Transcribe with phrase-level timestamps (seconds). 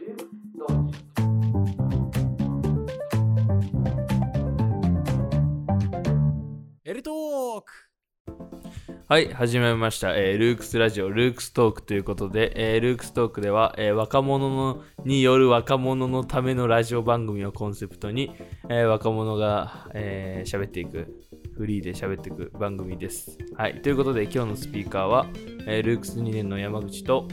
[0.00, 0.04] エ
[6.94, 7.72] ルトーク
[9.08, 18.30] はい、始めました、えールークスラジオ、ルークストークということで、えールークストークでは、えー若者のによる若者のためのラジオ番組をコンセプトに、
[18.68, 21.08] え若者がえー喋っていく、
[21.56, 23.36] フリーで喋っていく番組です。
[23.56, 25.26] はい、ということで今日のスピーカーは、
[25.66, 27.26] えルークス2年の山口と、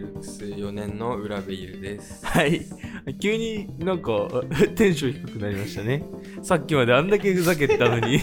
[0.00, 2.24] ルークス4年の浦部イルです。
[2.26, 2.66] はい、
[3.20, 4.28] 急になんか
[4.74, 6.02] テンション低くなりましたね。
[6.42, 8.18] さっきまであんだけふざけてたのに。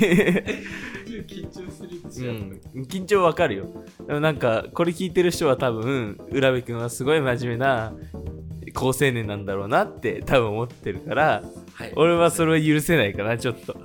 [1.28, 2.30] 緊張する
[2.74, 3.68] うん、緊張わかるよ。
[4.06, 7.94] でもなんか、これ聞いてる人は多分、浦部君はすごい真面目な
[8.74, 11.44] 高青年なんだろうなって多分思ってるから、
[11.78, 11.94] はい。
[11.96, 13.76] 俺はそれは許せないかな、ちょっと。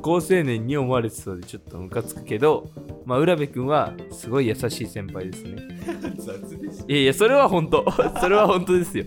[0.00, 0.66] 高青年。
[0.66, 2.70] に思われてそうでちょっとムカつくけど、
[3.04, 5.56] まあ、浦部君はすごい優しい先輩ですね。
[6.16, 7.84] 雑でしいやいや、それは本当。
[8.18, 9.04] それは本当ですよ。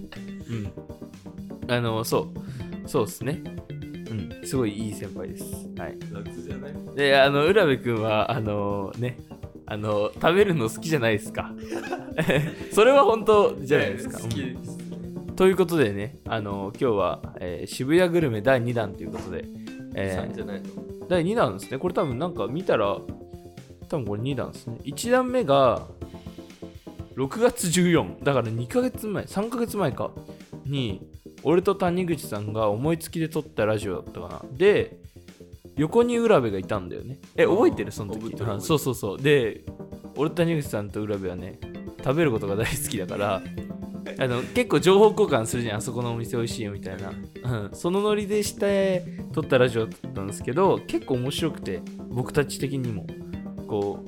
[0.49, 1.71] うん。
[1.71, 2.31] あの、そ
[2.85, 2.87] う。
[2.89, 3.41] そうですね。
[4.11, 4.47] うん。
[4.47, 5.43] すごいいい先輩です。
[5.79, 5.97] はい。
[6.11, 6.73] 雑じゃない？
[6.95, 9.17] で、あの、浦部君は、あのね、
[9.65, 11.51] あの、食べるの好きじゃないですか。
[12.71, 14.19] それは本当じゃないですか。
[14.19, 14.76] 好きうんです。
[15.37, 19.45] ということでね、あの、今日は、えー渋谷グルメ第2弾ということで、
[19.93, 20.67] え3じゃないの？
[20.67, 21.77] ー第2弾ですね。
[21.77, 22.97] これ多分なんか見たら、
[23.87, 24.77] 多分これ2弾ですね。
[24.83, 25.87] 1弾目が、
[27.15, 30.11] 6月14、だから2ヶ月前、3ヶ月前か、
[30.65, 31.07] に、
[31.43, 34.41] 俺と谷口さんが思いつきで撮ったラジオだったかな。
[34.57, 34.97] で、
[35.75, 37.19] 横に浦部がいたんだよね。
[37.35, 37.91] え、覚えてる？
[37.91, 39.21] その時そうそうそう。
[39.21, 39.63] で、
[40.15, 41.59] 俺と谷口さんと浦部はね、
[42.03, 43.41] 食べることが大好きだから、
[44.19, 47.09] あの結構情報交換するじゃん、あそこのお店美味しいよみたいな。
[47.09, 53.05] うん、そのノリでして撮ったラジオだったんですけど、結構面白くて、僕たち的にも、
[53.67, 54.03] こ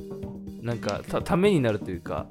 [0.62, 2.28] う、なんかためになるというか、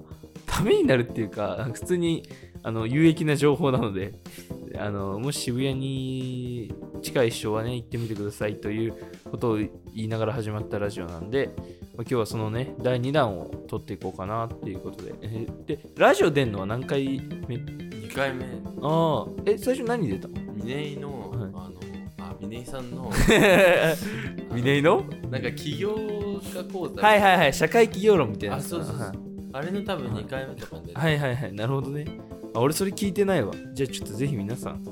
[0.47, 2.29] ためになるっていうか、普通に
[2.63, 4.15] あの有益な情報なので、
[4.79, 8.95] あのもし渋谷に近い人はね、行ってみてくださいという
[9.31, 11.67] ことを言いながら始まったラジオなんで、まあ
[11.99, 15.15] 今日はそのね、第2弾を撮っていこうかなっていうことで。
[15.23, 18.45] えーで、ラジオ出んのは何回目 ?2 回目、
[18.83, 20.35] ああ、え、最初何出たの？
[20.55, 21.73] 峰井の、はいあの、
[22.19, 23.11] あ、峰井さんの、
[24.55, 25.05] 峰井の？
[25.31, 27.03] なんか起業家講座。
[27.03, 29.19] はいはいはい、社会企業論みたいなやあ、つそうそうそうはい。
[29.53, 30.93] あれの多分2回目とかで。
[30.95, 32.07] はいはいはい、なるほどね。
[32.55, 33.53] あ俺それ聞いてないわ。
[33.75, 34.85] じゃあちょっとぜひ皆さん、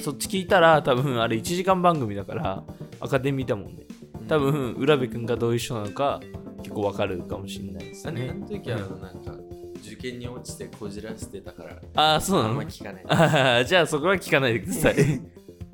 [0.00, 2.64] そっち聞いたら多分あれ1時間番組だから、
[3.00, 3.86] アカデミーだもんね。
[4.20, 6.20] うん多分、浦部君がどういう人なのか
[6.62, 8.38] 結構わかるかもしれないですあれ、あね。
[8.38, 9.34] の時はなんか、
[9.82, 13.04] 受験に落ちてこじらせてたから、ああ、そうなあんのま聞かない。
[13.08, 13.14] あ
[13.62, 14.94] ーじゃあそこは聞かないでください。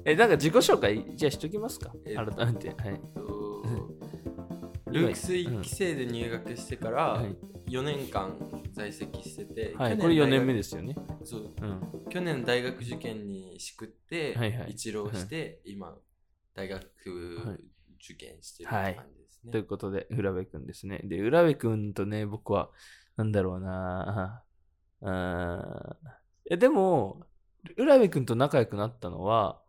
[0.07, 2.69] え、なんか自己紹介、じゃあしときますかえ改めて。
[2.69, 3.01] はい。
[5.01, 7.37] とルークス1期生で入学してからはい。
[7.69, 8.37] 4年間
[8.73, 10.95] 在籍してて、はい、これ4年目でですよね。
[11.25, 11.53] そう。
[11.61, 12.05] うん。
[12.09, 14.71] 去年大学受験にしくって、はいはい。
[14.71, 15.97] 一浪して、今
[16.55, 16.85] 大学
[17.99, 21.01] 受験してる感じですね、ということで、浦部くんですね。
[21.05, 22.71] で、浦部くんとね、僕は、
[23.17, 24.45] なんだろうな
[25.03, 25.97] あー。
[26.51, 27.27] え、でも、
[27.77, 29.61] 浦部くんと仲良くなったのは、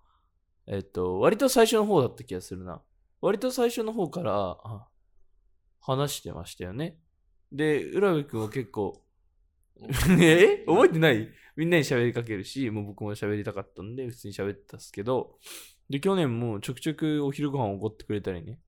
[0.67, 2.81] えっと、割と最初の方だった気がするな。
[3.21, 4.87] 割と最初の方から、あ
[5.79, 6.97] 話してましたよね。
[7.51, 9.01] で、浦部くんは結構、
[10.19, 10.63] え？
[10.65, 11.29] 覚えてない？
[11.55, 15.37] みんなに喋りかけるし、もう僕も喋りたかったんで、普通に喋ってたんですけど、
[15.89, 18.59] で、去年もちょくちょくお昼ご飯をおごってくれたりね、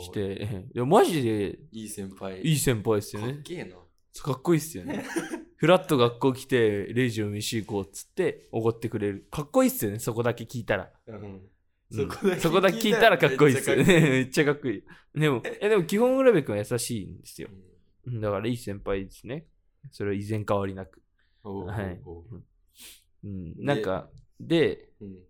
[0.00, 3.40] して、 いや、マジでいい先輩いい先輩ですよかっね。
[3.44, 3.76] けえな
[4.22, 5.04] かっこいいっすよね。
[5.56, 9.26] フラッと学校来て、レイジを飯行こうっつって、おごってくれる。
[9.30, 10.92] かっこいいっすよね、そこだけ聞いたら。
[11.06, 11.50] うんうん
[11.90, 13.76] そこだけそこだけ聞いたらかっこいいっすよ。
[13.76, 13.84] ね。
[13.84, 14.84] め めっちゃかっこいい。
[15.18, 15.68] でも、え。
[15.68, 17.48] でも基本、浦部君は優しいんですよ。
[18.06, 18.20] うん。
[18.20, 19.46] だからいい先輩ですね。
[19.92, 21.00] それは依然変わりなく。
[21.42, 22.00] はい。
[23.24, 24.10] うん、なんか、
[24.40, 25.22] で、うん。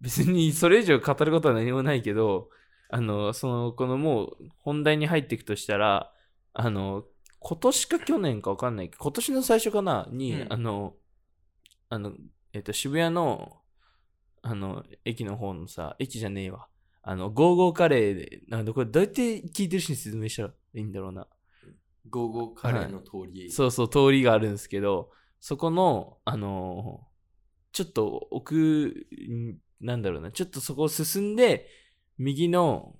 [0.00, 2.48] 別にそれ以上語ることは何もないけど、
[2.88, 6.12] あの、その、このもう本題に入っていくとしたら、
[6.54, 7.04] あの、
[7.38, 8.88] 今年か去年かわかんない。
[8.88, 10.52] けど、今年の最初かなに、うん。
[10.52, 10.94] あの、
[11.90, 12.14] あの、
[12.52, 13.59] えっと、渋谷の、
[14.42, 16.66] あの、駅の方のさ、駅じゃねえわ。
[17.02, 21.26] あの、ゴーゴーカレーで、なんだこれ、どうやって聞いてる人に説明したらいいんだろうな。
[22.08, 25.10] ゴーゴーカレーの通り、そうそう、通りがあるんですけど、
[25.40, 27.06] そこの、あの
[27.72, 31.68] ちょっと奥、んなんだろうな、ちょっとそこを進んで、
[32.18, 32.96] 右の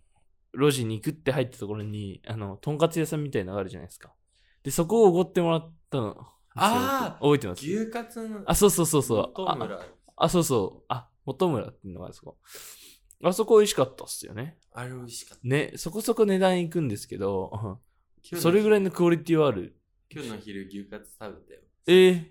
[0.54, 4.14] 路地に行くって入ったところに、あの、とんかつ屋さんみたいなのがあるじゃないですか。
[4.62, 6.16] で、そこをおごってもらったの。
[6.54, 7.64] あー覚えてます？
[7.64, 9.42] 牛カツのあ、そうそうそうそう。
[9.46, 10.84] ああ、そうそう。
[10.88, 12.32] あ、元村っていうのがあですか。
[13.22, 14.56] あそこ美味しかったっすよね。
[14.72, 17.80] あれ美味しかったね、そこそこ値段いくんですけど、
[18.22, 19.76] それぐらいのクオリティはある。
[20.10, 22.24] 今日の昼牛カツ食べたよえー、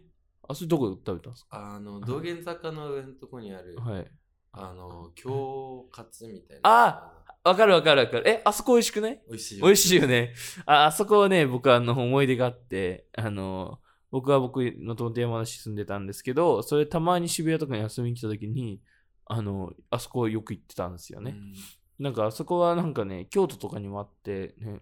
[0.47, 4.11] あ、それどこで食べたんですあの、道玄坂の上のとこにある、かはい。
[4.51, 6.61] あの、京カツみたいな。
[6.63, 7.13] あ
[7.43, 8.27] わかるわかるわかる。
[8.27, 9.21] え、あそこ美味しくない？
[9.29, 9.61] 美味しい。
[9.61, 10.33] 美味しいよね。
[10.65, 13.79] あ、あそこはね、僕はあの思い出があって、あの、
[14.11, 18.81] 僕は僕のともと山梨住んでたんですけど、それたまに渋谷とかに遊びに来た時に、
[19.25, 21.35] あの、あそこよく行ってたんですよね。
[21.37, 22.03] うん。
[22.03, 24.81] なんかあそこはなんかね、京都とかにもあって、ね、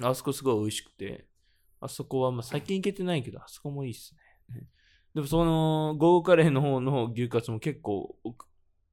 [0.00, 1.26] あそこすごい美味しくて、
[1.80, 4.14] あそこはまあ最近行けてないけど、あそこもいいっす
[4.50, 4.60] ね。
[4.60, 4.66] ね。
[5.14, 8.16] でもその、ゴーカレーの方の牛カツも結構、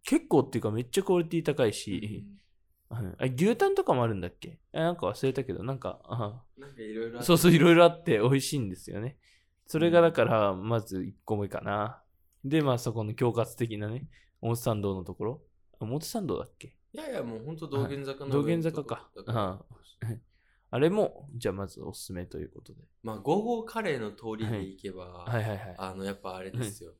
[0.04, 2.26] 結構っていうかめっちゃクオリティ高いし、
[2.90, 3.30] はい。
[3.30, 4.60] あ牛タンとかもあるんだっけ？
[4.74, 9.18] あなんか忘れたけど、なんか、あなんかいろいろそうそう、いろいろあって美味しいんですよね。
[9.65, 12.01] それがだから、まず1個目かな。
[12.44, 14.07] で、まあそこの恐喝的なね、
[14.42, 15.42] 表参道のところ。
[15.80, 16.75] あ表参道だっけ？
[16.94, 19.65] いやいや、もう本当道玄坂の道玄坂かだからあ
[20.69, 22.81] あれも、じゃあまずおすすめということで。
[23.04, 25.75] まあ、ゴーゴーカレーの通りで行けば、はいはいはい。
[25.77, 26.94] あの、やっぱあれですよ。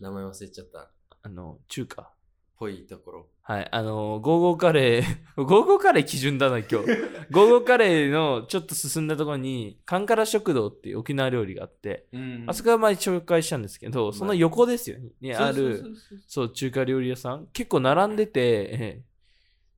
[0.00, 0.90] 名前忘れちゃった。
[1.22, 2.15] あの、中華。
[2.58, 3.26] ぽいところ。
[3.42, 5.04] はい、あのー、ゴーゴーカレー、
[5.36, 6.72] ゴーゴーカレー基準だな、今日。
[7.30, 15.10] ゴーゴーカレーのちょっと進んだところに、カンカラ食堂っていう沖縄料理があって、うんあそこは前紹介したんですけど、その横ですよね。
[15.20, 15.84] にある、
[16.26, 17.46] そう中華料理屋さん。
[17.52, 19.02] 結構並んでて、ええ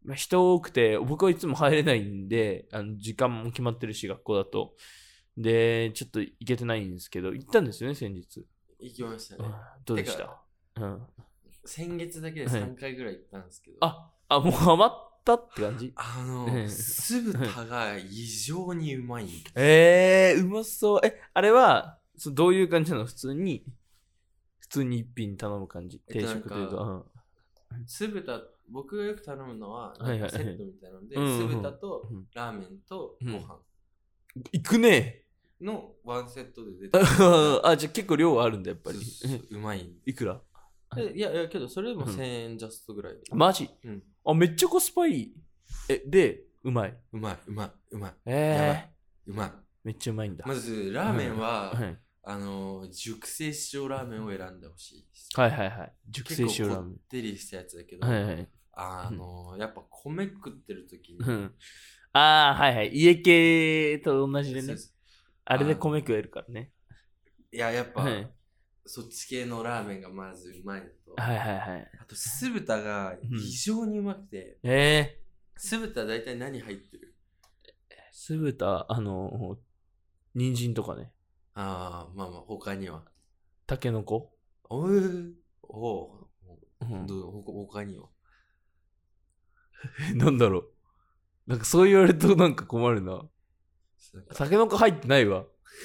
[0.04, 4.74] まあ、人多くて、僕はいつも入れないんで、あの時間も決まってるし、学校だと。
[5.36, 8.46] で、ちょっと行けてないんですけど、行ったんですよね、先日。
[8.80, 9.54] 行きましたねうん。
[9.84, 10.40] どうでした？
[10.80, 11.02] うん。
[11.68, 14.90] 先月だけではい3回ぐらい行ったんですけど、あ、あ、もうハマっ
[15.24, 15.92] たって感じ？
[15.96, 19.44] あええの、酢豚が異常にうまいんです。
[19.54, 21.00] えー、うまそう。
[21.04, 23.04] え、あれは、そどういう感じなの？
[23.06, 23.64] 普通に、
[24.60, 26.00] 普通に一品頼む感じ？
[26.08, 26.76] 定えっと食というか。
[26.82, 27.04] うん
[27.86, 33.58] 酢豚、僕がよく頼むのは、セットみたいなので、酢豚とうんラーメンとご飯
[34.52, 35.26] 行くね。
[35.60, 38.98] のワンセットで出て あ、じゃあ結構量はあるんだ、やっぱり。
[39.50, 39.92] うまい。
[40.06, 40.40] いくら？
[40.96, 43.20] えいやいや、けどそれでもうん1000円ジャストぐらいで。
[43.32, 43.68] マジ？
[43.84, 44.02] うん。
[44.24, 45.34] あ、めっちゃコスパいい。
[45.88, 46.96] え、で、うまい。
[47.12, 48.12] うまい、うまい、うまい。
[48.26, 48.80] えやばー、い
[49.28, 49.52] うまい。
[49.84, 50.46] めっちゃうまいんだ。
[50.46, 55.06] まず、ラーメンは、はいあの、熟成塩ラーメンを選んでほしい。
[55.34, 55.92] はいはいはい。
[56.10, 58.10] 熟成塩ラーメ結構こってりしたやつだけど、ン。
[58.10, 58.48] はいはい。
[58.72, 61.54] あの、やっぱ米食ってる時に、うん。
[62.12, 62.90] ああ、はいはい。
[62.92, 64.76] 家系と同じでね
[65.44, 66.70] あれで米食えるからね。
[67.50, 68.37] いや、やっぱ、はい
[68.88, 71.90] そっち系のラーメンがまずうまいのと、はいはいはい。
[72.00, 75.20] あと酢豚が異常にうまくて、え
[75.56, 77.14] 酢豚大体何入ってる？
[77.90, 79.58] ー、酢豚、あの、
[80.34, 81.12] 人参とかね。
[81.52, 83.02] ああ、まあまあ、他には。
[83.66, 84.32] タケノコ？
[84.70, 85.32] おー
[85.64, 86.26] お
[86.80, 88.08] うんうどう他他には？
[90.14, 90.70] なんだろう。
[91.46, 93.28] なんかそう言われるとなんか困るな。
[94.14, 95.44] なんかタケノコ入ってないわ。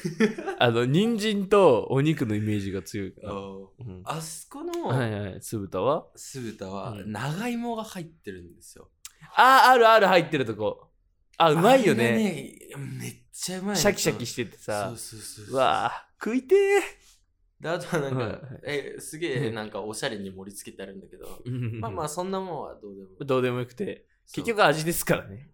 [0.59, 3.33] あの、人参とお肉のイメージが強いから。
[3.33, 5.41] うんあそこのはいはい。
[5.41, 6.07] 酢豚は？
[6.15, 8.89] 酢豚はうん長芋が入ってるんですよ。
[9.35, 10.89] ああ、あるある入ってるとこ。
[11.37, 12.11] あ、うまいよね。
[12.11, 12.57] ね
[12.99, 14.97] めっちゃうまいのシャキシャキしててさそう。
[14.97, 16.55] そうそうそううわあ、食いて
[17.59, 21.79] であとはなんか、はいえすげえなんかおしゃれに盛り付けてあるんだけど、ー。
[21.79, 23.09] まあまあそんなもんはどうでも。
[23.25, 24.05] どうでもよくて。
[24.33, 25.49] 結局味ですからね。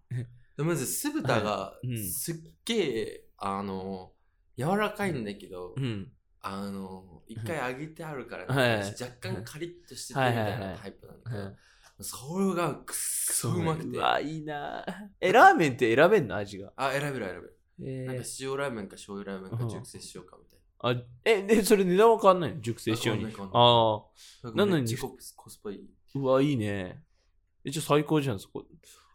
[0.56, 4.12] でまず酢豚がいうんすっげえ、あの
[4.56, 6.12] 柔らかいんだけど、うん。
[6.42, 11.56] あの一回揚げてあるから、はい若干カリッとしててみたいなタイプなんだけど、うん
[12.02, 13.98] それがくっそうまくて。
[13.98, 14.86] わ、いいな
[15.20, 16.36] え、ラーメンって選べんの？
[16.36, 16.72] 味が。
[16.76, 17.58] あ、選べる選べる。
[17.82, 22.60] えなんか塩ラーメンか醤油ラーメンかうん熟成塩かみたいあ、え、で、それ値段は変わんないの？
[22.62, 23.02] 熟成塩に。
[23.02, 23.96] 変わんない変わんないあ
[24.44, 24.56] あ。
[24.56, 24.66] な。
[24.66, 25.90] なのにコスパいい。
[26.14, 27.02] うわ、いいね。
[27.66, 28.64] え、じゃあ最高じゃん、そこ。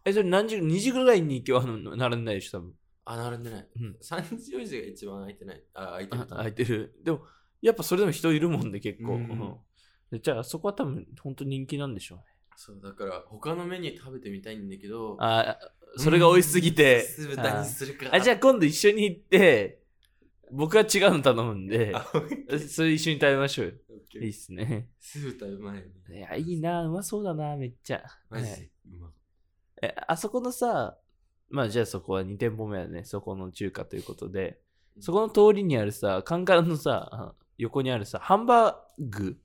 [0.06, 2.74] え、それ何時、2時ぐらいに今日は並んでないでしょ、多分。
[3.06, 3.68] あ、並んでない。
[3.82, 3.98] うん。
[4.02, 5.64] 3時4時が一番空いてない。
[5.74, 6.26] あ、空いてるあ。
[6.28, 6.96] 空いてる。
[7.04, 7.22] でも、
[7.62, 9.16] やっぱそれでも人いるもんで、結構。
[9.16, 9.56] うんうん
[10.12, 12.26] でじゃあ、そこは多分、本当人気なんでしょうね。
[12.56, 15.58] そう、だから他のメニュー食べてみたいんだけど、あ
[15.98, 17.02] それが美味しすぎて。
[17.02, 18.10] 酢豚にするか。
[18.12, 19.82] あじゃあ今度一緒に行って、
[20.52, 22.06] 僕は違うの頼むんで、あ、
[22.70, 23.82] それ一緒に食べましょう
[24.14, 24.90] いいっすね。
[25.00, 26.18] 酢豚うまいね。
[26.18, 28.04] いや、いいな、うまそうだな、めっちゃ。
[28.30, 29.12] マジはいでうまい。
[29.82, 30.98] え、あそこのさ、
[31.50, 34.60] まあじゃあそこは2店舗目はね、そこの中華ということで、
[35.00, 39.38] そこの通りにあるさ、カンカラのさ、あ横にあるさ、ハンバーグ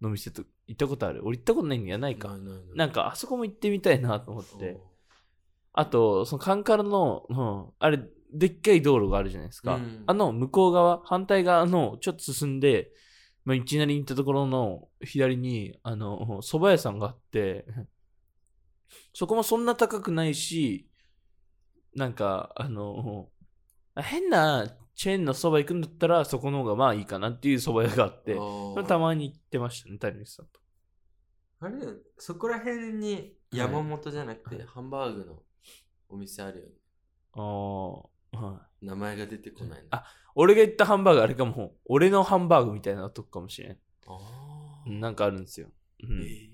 [0.00, 1.22] の店と行ったことある？
[1.24, 1.98] 俺行ったことないんや。
[1.98, 2.28] ないか。
[2.28, 2.64] ないないない。
[2.74, 4.78] なんかあそこも行ってみたいなと思って。
[5.72, 8.00] あと、そのカンカラの、うん、あれ、
[8.32, 9.76] でっかい道路があるじゃないですか。
[9.76, 10.02] うん。
[10.06, 12.90] あの向こう側、反対側のちょっと進んで、
[13.44, 17.64] まあ、いきなり行ったところの左に、あの、蕎麦屋さんがあって、
[19.12, 20.88] そこもそんな高くないし、
[21.94, 23.28] なんか、あの、
[23.96, 28.36] 変なチェーンのそば行くんだったら、そこの方がまあいいかなっていう蕎麦屋があって、
[28.86, 30.60] たまに行ってましたね、谷口さんと。
[31.60, 31.74] あれ
[32.18, 35.42] そこら辺に山本じゃなくて、ハンバーグの
[36.08, 36.72] お店あるよね。
[37.32, 37.40] あ
[38.38, 38.86] あ、はい。
[38.86, 39.98] 名前が出てこないな。
[39.98, 40.04] あ
[40.34, 43.78] 俺が言ったハンバーグあれかも、俺のハンバーグみたいなとこかもしれん。
[44.06, 45.68] あーうんなんかあるんですよ。
[46.02, 46.47] うんえー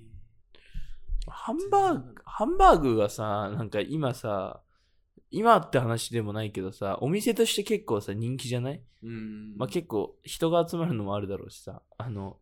[1.27, 4.61] ハンバーグ、ハンバーグはさ、なんか今さ、
[5.31, 8.83] 今って話でもないけどさ、お店として結構さ、人気じゃない？
[9.03, 9.57] うん。
[9.57, 12.39] まあ結構人が集まるのもあるだろうしさ、あの、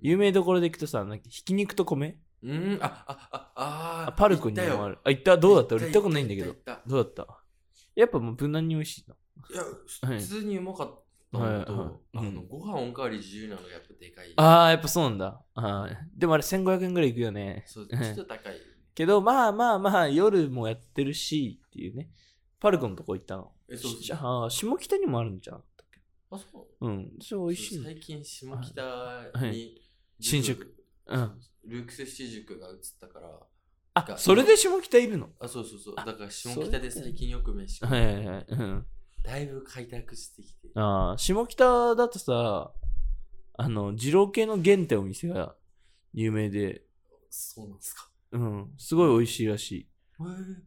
[0.00, 2.18] 有名どころで行くとさ、なんかひき肉と米？
[2.42, 4.98] うん、あ、あ、あ、ああパルコにもある。
[5.04, 5.38] あ、行った？
[5.38, 5.76] どうだった？
[5.76, 6.54] 俺行った行ことないんだけど。
[6.86, 7.26] どうだった？
[7.94, 9.14] やっぱもう無難に美味しいの。
[9.14, 11.03] たいや、はい普通にうまかっ
[11.38, 14.32] のと、はいあの、うんご飯おかわり自由なのがやっぱでかい。
[14.36, 15.42] ああ、やっぱそうなんだ。
[15.54, 17.64] あーでもあれ1500円ぐらいいくよね。
[17.66, 18.60] そう、ちょっと高い。
[18.94, 22.10] けど、まあまあまあ、夜もやってるし、っていうね。
[22.60, 23.52] パルコのとこ行ったの。
[23.68, 26.00] え、そうじゃあ、下北にもあるんじゃなかったっけ？
[26.30, 26.86] あ、そう。
[26.86, 27.12] うん。
[27.20, 27.84] それ美味しいの。
[27.84, 29.82] 最近、下北はいに、
[30.20, 30.74] 新宿。
[31.06, 31.40] うん。
[31.66, 33.28] ルークス七塾が移ったから、
[33.94, 35.30] あ、それで下北いるの？
[35.38, 35.94] あ、そうそうそう。
[35.98, 38.46] あだから下北で最近よく飯食うはいはいはい。
[38.48, 38.86] うん。
[39.24, 40.68] だいぶ開拓してきて。
[40.74, 42.72] ああ、下北だとさ、
[43.56, 45.56] あの、二郎系の原ってお店が
[46.12, 46.82] 有名で、
[47.30, 48.08] そうなんですか。
[48.32, 49.88] うん、すごい美味しいらしい。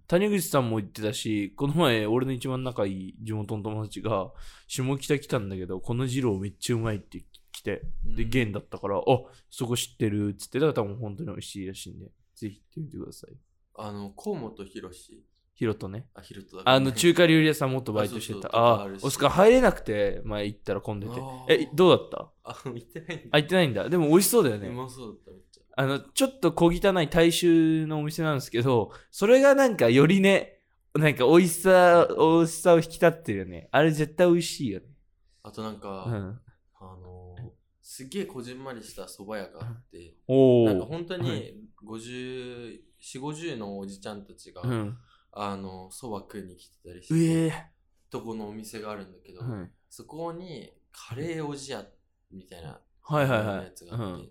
[0.08, 4.32] 谷口さんも言ってたし、この前、俺の一番仲いい地元の友達が、
[4.68, 9.02] 下北来たんだけど、この二郎めっちゃうまいって来て、で、うん原だったから、あ、
[9.50, 13.38] そこ知ってるっつって、だから多分本当に美味しいらしいんで、ぜひ行ってみてください。
[13.76, 15.24] あの、河本博士。
[15.58, 16.06] ヒロトね。
[16.14, 18.48] あ、ヒロトだあの、中華料理屋さんもっとバイトしてた。
[18.56, 21.14] あああるしあ、おすか入れなくて、前行ったら混んでて
[21.50, 22.32] え、どうだった？
[22.44, 23.90] あ、見てないんだあ、行ってないんだ。
[23.90, 24.68] でも美味しそうだよね。
[24.68, 25.64] うまそうだった、めっちゃ。
[25.76, 30.60] あの、ちょっと小汚い大衆のお店なんですけど、それがなんかよりね、
[30.94, 33.68] なんか美味しさ、美味しさを引き立ってるよね。
[33.72, 34.86] あれ絶対美味しいよね。
[35.44, 36.40] あとなんか、うん。
[36.80, 37.50] あのー、
[37.82, 40.88] すっげえこじんまりした蕎麦屋があって、おなんかお。
[40.88, 44.98] 本当はに50、4、50のおじちゃんたちが、うん。
[45.32, 47.54] あの、蕎麦食いに来てたりしうて、え
[48.10, 49.60] とこのお店があるんだけど、ー。
[49.60, 49.72] はい。
[49.90, 51.86] そこにカレーおじや
[52.32, 53.86] みたいなはいはいはいやつ。
[53.86, 54.24] があって、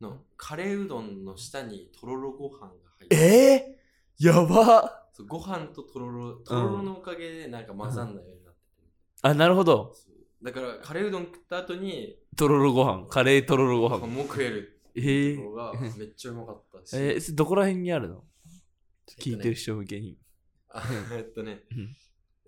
[0.00, 2.68] うん、のカレーうどんの下にとろろご飯が
[2.98, 8.88] 入ってえー、やばご飯ととろろ、とろろのおかげでなんか混ざんないようになってて、
[9.22, 9.94] あ、なるほど。
[10.42, 13.06] だからカレーうどん食った後にとろろご飯。
[13.08, 14.06] カレーとろろご飯。
[14.06, 18.24] も食えるえーめっちゃうまかったし、えー、どこら辺にあるの？
[19.08, 20.18] えっとね聞いてる人向けに。
[20.70, 20.82] あ
[21.16, 21.96] えっとねうん、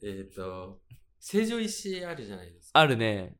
[0.03, 0.81] えっと、
[1.21, 2.81] 成城石井あるじゃないですか。
[2.81, 3.37] あるね。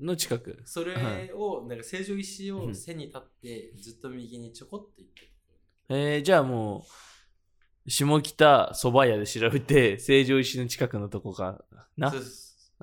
[0.00, 0.60] の近く。
[0.64, 5.30] それを、なんか成城石井をうん背に立って、ずっと右にちょこっと行って
[5.88, 6.84] えー、じゃあも
[7.86, 11.64] う、下北蕎麦屋で調べて、 成城石の近くのとこか
[11.96, 12.10] な？
[12.10, 12.28] そうそ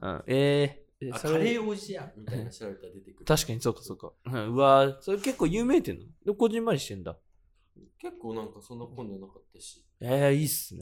[0.01, 3.25] ううん、えー、カレーおじやみたいな調べたら出てくる。
[3.25, 4.13] 確かにそうかそうか。
[4.25, 6.11] うわーそれ結構有名店なの？
[6.25, 7.19] でこじんまりしてんだ。
[7.99, 10.81] 結構なんかそんな混んでなかったし、えー、いいっすね。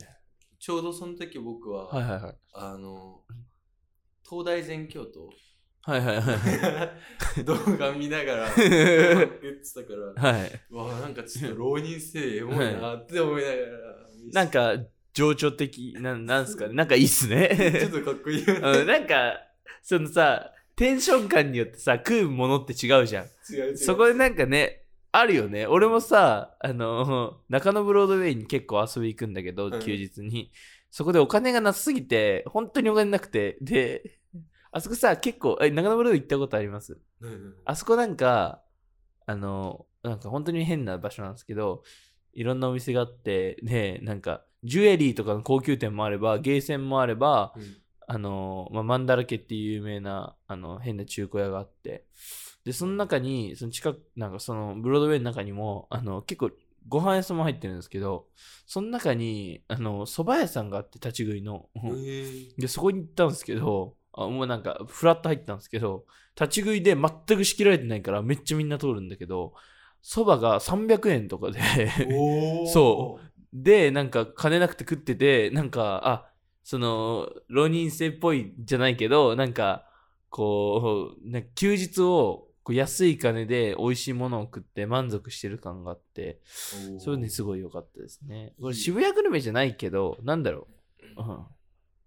[0.61, 2.35] ちょうどその時僕は、はいはいはい。
[2.53, 3.21] あの、
[4.23, 5.27] 東大全教徒
[5.81, 6.91] はいはいは
[7.39, 7.41] い。
[7.43, 10.51] 動画見ながら 言ってたから、はい。
[10.69, 13.69] うわなんかちょっと浪人生エモいなって思いながら、
[14.33, 16.75] なんか、情緒的、なんなんすかね？
[16.77, 17.89] なんかいいっすちょっね。
[17.91, 18.59] とかっこいいよね。
[18.81, 19.39] うん、なんか、
[19.81, 23.25] そのさ、テンション感によってさ、食うものって違うじゃん。
[23.51, 23.77] 違う違う。
[23.77, 24.80] そこでなんかね、
[25.11, 25.67] あるよね。
[25.67, 30.51] 俺もさ、あの、中野ブロードウェイに結構遊び行くんだけど、うん休日に。
[30.89, 33.57] そこでお金がなさすぎて、本当にお金なくて。
[33.61, 34.19] で、
[34.71, 36.97] あそこさ、結構、え、中野ブロードウェイ行ったことあります？
[37.21, 38.61] うんうんあそこなんか、
[39.25, 41.83] あの、なんか本当に変な場所なんですけど、
[42.33, 47.63] いろんなお店があって、で、なんか、ジュエリーとかの高級店もあれば、ゲーセンもあれば、うん
[48.07, 52.03] あの、まあ、マンダラケっていう有名な、あの、変な中古屋があって、
[52.63, 56.51] で、その中に、その近く、なんかその、ブロードウェイの中にも、あの、結構、
[56.87, 58.27] ご飯屋さんも入ってるんですけど、
[58.65, 61.69] その中に、あの、蕎麦屋さんがあって、立ち食いの。
[62.57, 66.05] で、そこに行ったんですけど、あもうなんか、フラッと入ったんですけど、
[66.39, 69.53] 立ち食いで全く仕切られてないから、めっちゃみんな通るんだけど、
[70.03, 71.59] 蕎麦が300円とかで、
[72.67, 73.19] そ
[73.53, 76.31] で、なんか金なくて食ってて、なんか、あ、
[76.63, 79.87] その、浪人生っぽいじゃないけど、なんか、
[80.29, 86.39] こう、なんか休日をこう安い金で美味しいものを食って満足してる感があって、
[86.91, 88.53] おーそれね、すごい良かったですね。
[88.59, 90.67] これいい渋谷グルメじゃないけど、なんだろ
[91.17, 91.21] う。
[91.21, 91.45] うん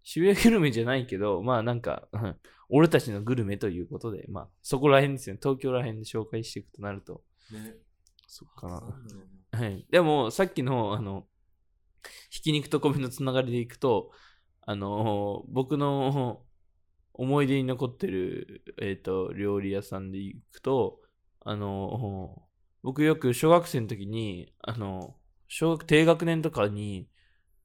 [0.06, 2.36] 渋谷グルメじゃないけど、まあなんか、うん
[2.70, 5.40] 俺たちのグルメということで、まあそこら辺ですよね。
[5.42, 7.74] 東京ら辺で紹介していくとなると、ね。
[8.26, 8.80] そっかな。
[8.80, 9.20] なんだろ
[9.52, 9.86] うなはい。
[9.90, 11.26] でも、さっきの、あの、
[12.30, 14.10] ひき肉と米のつながりでいくと、
[14.62, 16.42] あの、僕の
[17.14, 21.00] 思い出に残ってる、えっ、と、料理屋さんで行くと、
[21.40, 22.42] あの、
[22.82, 25.16] 僕よく小学生の時に、あの、
[25.48, 27.08] 小学低学年とかに、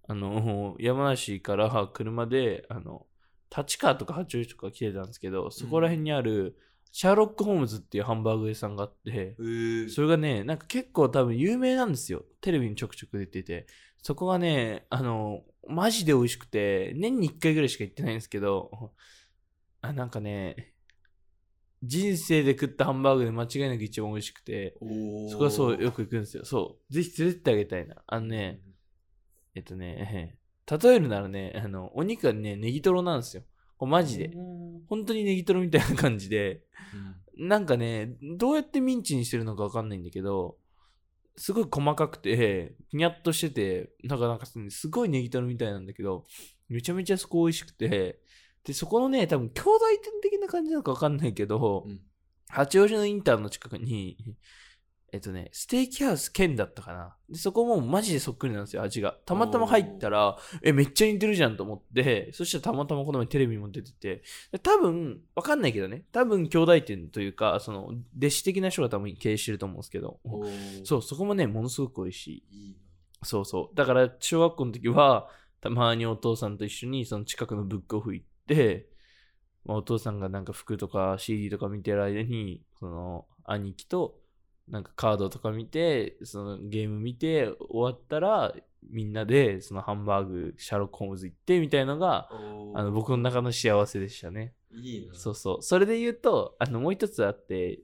[0.08, 3.08] あの、山梨から車で、あの、
[3.56, 6.56] 立川とか八王子とか来てたんですけど、そこら辺にある、
[6.92, 12.24] シャーロック・ホームズっていうハンバーグ屋さんがあって、えー、それがね、なんか結構多分有名なんですよ。
[12.42, 13.68] テレビにちょくちょく出てて。
[14.02, 18.94] そこがね、あの、マジで美味しくて、年に1回ぐらいしか行ってないんですけど、
[19.82, 20.74] あなんかね、
[21.84, 24.78] 人生で食ったハンバーグで間違いなく一番美味しくて、
[25.32, 26.44] そこはそうよく行くんですよ。
[26.46, 26.94] そう。
[26.94, 27.96] ぜひ連れてってあげたいな。
[28.06, 28.60] あのね、
[29.56, 30.38] えっとね、
[30.70, 33.44] 例えるならね、あの、お肉がね、ネギトロなんですよ。
[33.78, 34.28] これマジで。
[34.28, 34.60] うん
[34.90, 36.64] 本当にネギトロみたいな感じで、
[37.38, 40.58] なんかね、どうやってミンチにしてるのかわかんないんだけど、
[41.38, 46.26] すごい細かくて、にゃっとしてて、なんかなんかすごいネギトロみたいなんだけど、
[46.68, 48.20] めちゃめちゃそこ美味しくて、
[48.64, 52.02] で、そこのね、多分兄弟店的な感じなのかわかんないけど、うん
[52.50, 54.18] 八王子のインターの近くに、
[55.12, 57.16] えっとね、ステーキハウス兼だったかな。
[57.30, 59.14] で、そこもマジでそっくりなんですよ、味が。
[59.26, 67.88] たまたま入ったら、え、めっちゃ似てるじゃんと思って、そしたらたまたまこの前テレビも出てて、で多分、わかんないけどね、多分兄弟店というか、その、
[68.18, 70.20] 弟子的な人が多分経営してると思うんですけど、
[70.84, 72.44] そう、そこもね、ものすごく美味しい。
[73.24, 73.76] そうそう。
[73.76, 75.30] だから、小学校の時は、
[75.62, 78.29] たまにお父さんと一緒に、その近くのブックオフ行って、
[79.66, 84.20] まあ、お父さんがなんか服とか CD とか見てる間に、その、兄貴と、
[84.68, 88.54] なんかカードとか見て、そのゲーム見て、終わったら、
[88.90, 92.30] みんなで、そのハンバーグ、シャーロック・ホームズ行って、みたいなのが、
[92.76, 94.54] あの、僕の中の幸せでしたね。
[94.72, 95.16] いいな。
[95.16, 95.62] そうそう。
[95.62, 97.82] それで言うと、あの、もう一つあって、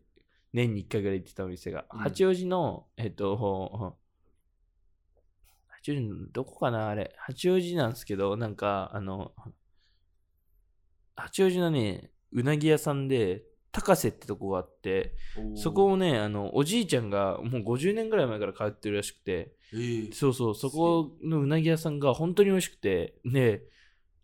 [0.54, 3.98] 年に一回ぐらい行ってたお店が、うん八王子の、えっと、
[5.68, 7.14] 八王子の、どこかなあれ。
[7.18, 9.34] 八王子なんですけど、なんか、あの、
[11.16, 15.16] 八王子のね、うなぎ屋さんで、高瀬ってとこがあって、
[15.56, 23.64] そこをね、あの、おじいちゃんがもう50年ぐらい前から通ってるらしくて、えーそうそう、そこのうなぎ屋さんが本当に美味しくて、で、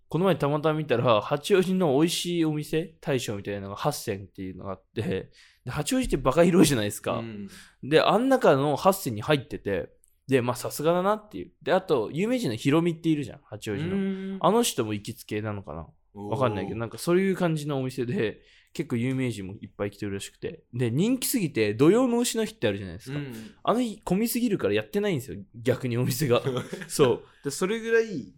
[0.07, 5.31] この前たまたま見たら、八王子の美味しいお店、大将みたいなのが8選っていうのがあって、
[5.65, 7.15] で八王子ってバカ広いじゃないですか。
[7.15, 7.47] うん
[7.83, 9.89] で、あん中の8選に入ってて、
[10.27, 11.51] で、まあさすがだなっていう。
[11.61, 13.95] で、あと、有名人のヒロミっているじゃん、八王子の。
[13.95, 18.41] うんあの人も行きつけなのかなわかんないけど、なんかそういう感じのお店で、
[18.73, 20.63] 結構有名人もいっぱい来てるらしくて。
[20.73, 23.17] で、人気すぎて、土曜の牛の日ってあるじゃないですか。
[23.17, 26.41] うんあの日混みすぎるからやってないんですよ、逆にお店が。
[26.87, 27.23] そう。
[27.43, 28.33] で、それぐらい、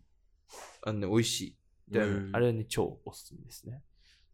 [0.81, 1.57] あのね、美味しい。
[1.91, 3.83] でうんあれはね、超おすすめですね。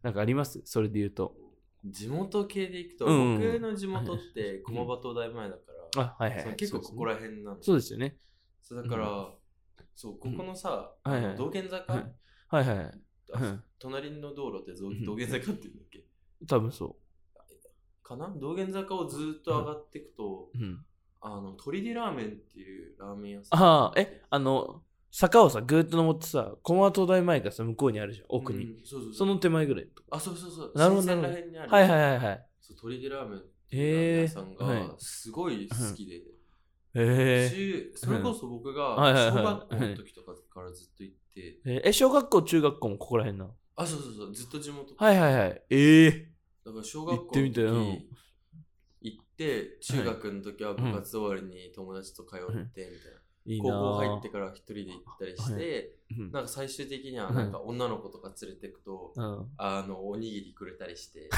[0.02, 0.62] なんかあります？
[0.64, 1.36] それで言うと。
[1.84, 6.56] 地元系で行くと、うんうん僕の地元って駒場東大前だから、あ、はいはい、はい。
[6.56, 7.62] 結構ここらら辺なの。
[7.62, 8.16] そうですよね。
[8.62, 9.34] そうだから、
[9.94, 12.02] そう、ここのさ、うんはいはい道玄坂、はい
[12.48, 13.00] はいはいはい。
[13.32, 16.04] あうん隣の道路ってぞうん道玄坂って言うんだっけ？
[16.46, 16.96] 多分そ
[18.02, 18.32] かな？
[18.36, 20.58] 道玄坂をずっと上がっていくと、う。
[20.58, 20.84] うん。
[21.22, 23.62] あの、鳥でラーメンっていうラーメン屋さん。
[23.62, 28.64] ああ、え、あの、坂をさ、ぐーっと登ってさ、駒場東大前がさ、向こうにあるじゃん、奥に。
[28.64, 29.88] うんそうそうそうその手前ぐらい。
[30.10, 30.72] あ、そうそうそう。
[30.74, 31.70] なるほどにある。
[31.70, 32.46] はいはいはいはい。
[32.60, 36.22] そう鳥でラーメンっていうラーメン屋さんがすごい好きで、へ
[36.94, 37.48] え。
[37.48, 43.54] しそれこそ僕がはいはいはい小学校の時とかからずっと行って、ええ、小学校、中学校もここら辺なの？
[43.76, 44.94] あ、そうそうそう、ずっと地元。
[44.96, 45.62] はいはいはい。
[45.70, 46.10] ええ。
[46.64, 48.08] だから小学校行ってみたいのうん時
[49.02, 52.90] 行って、中学の時は部活終わりに友達と通ってみたいな。
[53.46, 59.46] いいな高校ぁ入ってから一人で行ったりして、うんなんか最終的にはなんか女の子とか連れてくと、うん。
[59.56, 61.30] あの、おにぎりくれたりして。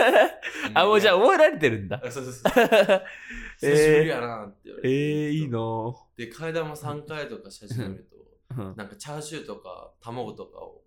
[0.74, 2.00] あ、もうじゃあ覚えられてるんだ。
[2.04, 2.52] あそうそうそう。
[3.60, 4.88] 久しぶりやなって言われて。
[4.90, 5.94] ええいいなぁ。
[6.16, 8.25] で、替え玉3回とかし始めると、うん
[8.76, 10.82] なんかチャーシューとか卵とかを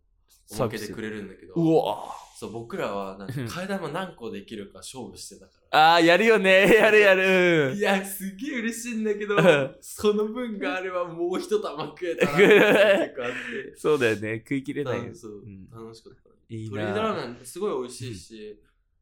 [0.52, 5.92] おまけでくれるんだけど、うわそう僕らはなんかうん替え玉何個できるか勝負してたから。
[5.92, 6.72] ああ、やるよね。
[6.74, 7.82] やるやるい。
[7.82, 12.28] や、すげえ嬉しいんだけどうん、その分があればもう一玉食えた。
[13.78, 14.40] そうだよね。
[14.40, 15.14] 食い切れないよ。
[15.14, 16.30] そううん楽しかった。
[16.50, 18.60] いい鶏ラなーメンすごい美味しいし、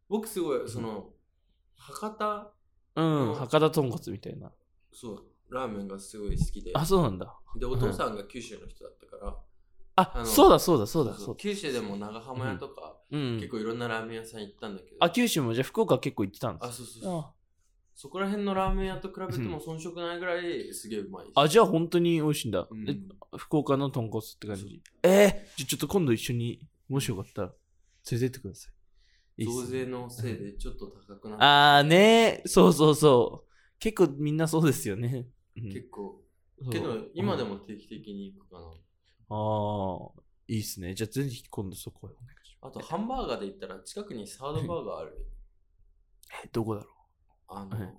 [0.10, 1.14] 僕すごい、その、
[1.78, 2.54] 博多、
[2.96, 3.36] うん。
[3.36, 4.52] 博多豚骨みたいな。
[4.92, 6.72] そう、ラーメンがすごい好きで。
[6.74, 7.34] あ、そうなんだ。
[7.56, 9.36] で、お父さんが九州の人だったから、
[9.96, 11.36] あ、そうだそうだそうだそうだ。
[11.36, 13.48] 九州でも長浜屋とか、うん結。
[13.50, 17.20] 構いろんなラーメン屋さん行ったんだけど、あ、九州もじゃあ福岡結構行ってたんであ、すそうそうそう。
[17.20, 17.32] あ
[17.96, 21.32] そこら辺のラーメン屋と比べても遜色ないぐらいすげえうまいし。
[21.34, 22.68] あ、じゃあ本当に美味しいんだ。
[23.38, 24.84] 福岡の豚骨って感じ？
[25.02, 27.54] えー、じゃあちょっと今度一緒に、もしよかったら、
[28.12, 28.70] 連れてってくださ
[29.40, 29.46] い。
[29.46, 33.50] 増税のせいでちょっと高くなって、あーねー、そうそうそう。
[33.80, 35.26] 結構みんなそうですよね。
[35.58, 36.22] うん結構。
[36.72, 38.66] けど、今でうんも定期的に行くかな。
[39.30, 40.94] ああ、いいっすね。
[40.94, 42.78] じゃあぜひ今度そこへお願いします。
[42.78, 45.28] あと、ハンバーガーで言ったら、近くにサードバーガーある。
[46.46, 46.90] え、どこだろ
[47.48, 47.94] あの、はい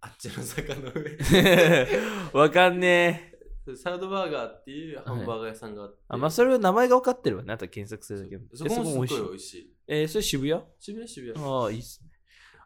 [0.00, 2.30] あっちの坂の上。
[2.32, 3.32] う わかんね
[3.66, 3.74] え。
[3.74, 5.98] サードバーガーっていうハンバーガー屋さんがあって。
[6.08, 7.52] あ、まあ、それは名前が分かってるわね。
[7.52, 9.76] あと検索するだけでそこもすっごい美味しい。
[9.88, 10.62] えーそれ渋谷？
[10.78, 11.44] 渋谷渋谷。
[11.46, 12.10] ああ、いいっすね。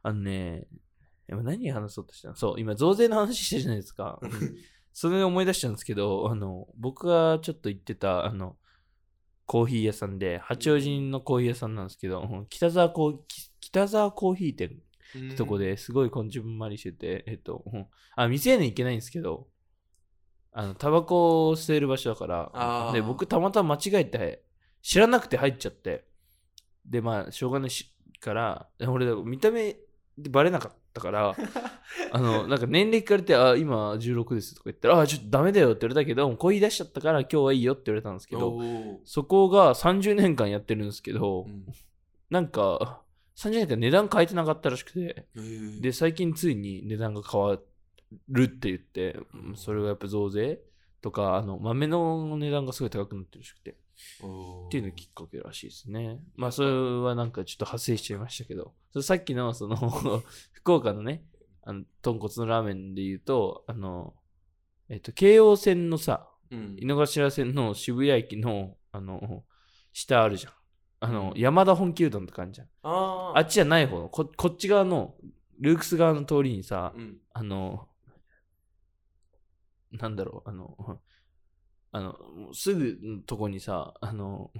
[0.02, 0.66] あのね、
[1.30, 2.34] 今何話そうとしたの？
[2.34, 4.20] そう、今増税の話したじゃないですか。
[4.92, 8.56] それで思い出したんですけど、あの、僕がちょっと行ってた、あの、
[9.46, 12.46] コーヒー屋さんで、八王子のコーヒー屋さんなんですけど、うん。
[12.48, 17.86] 北沢コーき北沢コーヒー店ってとこですごいこんじんまりしてて、えっと、うん。
[18.16, 19.48] あ、未成年行けないんですけど、
[20.52, 24.44] あの、タバコを吸える場所だからで、僕たまたま間違えて、
[24.82, 26.06] 知らなくて入っちゃって、
[26.84, 29.76] で、まあ、しょうがないしから、俺、見た目
[30.18, 31.36] でバレなかったから、
[32.12, 38.58] あの、なんか年齢聞かれて、あ、今16ですとか言ったら、あ、ちょっとダメだよって言われたけど、コーヒー出しちゃったから今日はいいよって言われたんですけど、
[39.04, 41.66] そこが30年間やってるんですけど、うん。
[42.30, 43.02] なんか、
[43.36, 45.26] 30年間値段変えてなかったらしくて、
[45.80, 47.58] で、最近ついに値段が変わ
[48.28, 50.60] るって言って、うんそれがやっぱ増税
[51.00, 53.76] とか、あの、豆の値段がすごい高くなってるらしくて、
[54.66, 56.18] っていうのがきっかけらしいですね。
[56.36, 59.76] まあ、それはなんかちょっと派生しちゃいましたけど、さっきの、その、
[60.52, 61.24] 福岡のね、
[61.62, 64.14] あの、豚骨のラーメンで言うと、あの、
[64.88, 69.44] えっと、京王線のさ、うん井の頭線の渋谷駅の、あの、
[69.92, 70.52] 下あるじゃん。
[71.00, 72.68] あの、うん山田本気うどんって感じじゃん。
[72.82, 75.14] あっちじゃない方のこ、こっち側の、
[75.60, 77.88] ルークス側の通りにさ、うんあの、
[79.92, 81.00] なんだろう、あの、
[81.92, 82.16] あの、
[82.52, 84.50] すぐのとこにさ、あの、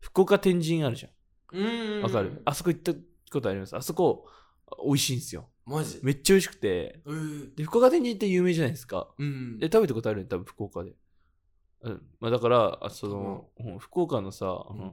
[0.00, 1.08] 福岡天神あるじゃ
[1.52, 2.02] うんん。
[2.02, 2.42] わかる？
[2.44, 2.92] あそこ行った
[3.32, 3.74] ことあります。
[3.76, 4.26] あそこ、
[4.84, 5.48] 美味しいんですよ。
[5.64, 5.98] マジ？
[6.02, 7.00] めっちゃ美味しくて。
[7.06, 9.08] えーで、福岡天神って有名じゃないですか。
[9.18, 10.92] うんで、食べたことあるよね、多分福岡で。
[11.82, 12.02] うん。
[12.20, 14.92] まあだから、あその、うん福岡のさ、うんうん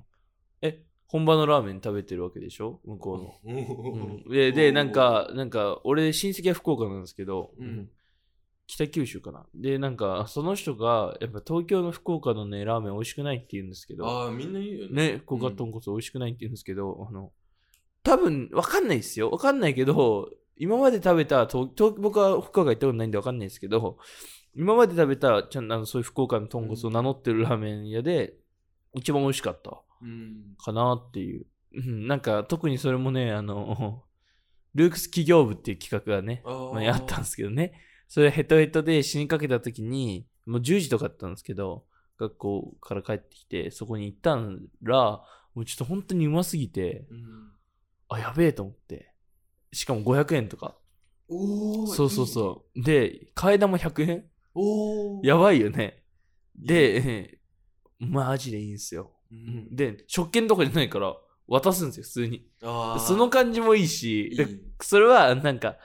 [0.62, 2.80] え、本場のラーメン食べてるわけでしょ？
[2.86, 3.54] 向こうの。
[3.54, 7.90] うんうんで、で、なんか、なんか、俺、親戚は福岡なんですけど、うん
[8.68, 9.46] 北九州かな。
[9.54, 15.12] で、なんか、その人が、やっぱ東京の福岡のね、ラーメン美味しくないって言うんですけど、ああ、みんな言うよね。
[15.14, 17.32] ね、福岡豚骨美味しくないって言うんですけど、あの、
[18.04, 19.30] 多分、わかんないですよ。
[19.30, 23.98] わかんないけど、今まで食べた、東東僕は福岡行ったことないんでわかんないですけど、
[24.56, 28.36] 今まで食べた、ちゃんとあのそういう福岡の豚骨を名乗ってるラーメン屋で、
[28.94, 30.56] 一番美味しかったうん。
[30.58, 31.46] かなっていう。
[31.74, 34.04] うんなんか、特にそれもね、あの、
[34.76, 37.74] ルークス企業部っていう企画がね、あーまあ、やったんですけどね。
[38.08, 41.86] それヘトヘトで死にかけた時に、もう10時とかだったんですけど、
[42.18, 44.40] 学校から帰ってきて、そこに行った
[44.84, 47.52] ら、もうちょっと本当にうますぎて、うん
[48.08, 49.12] あ、やべえと思って。
[49.74, 50.76] しかも500円とか。
[51.28, 52.82] そうそうそう。
[52.82, 54.26] で、替え玉100円
[55.24, 56.04] やばいよね。
[56.56, 57.40] で、
[58.00, 59.12] マジでいいんすよ。
[59.32, 61.16] うんで、食券とかじゃないから、
[61.48, 62.48] 渡すんですよ、普通に。
[62.62, 64.38] その感じもいいし、い
[64.82, 65.78] それはなんか、